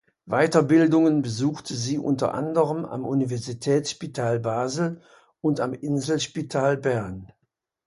[0.25, 4.99] Weiterbildungen besuchte sie unter anderem am Universitätsspital Basel
[5.41, 7.31] und am Inselspital Bern.